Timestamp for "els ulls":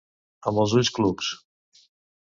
0.63-0.91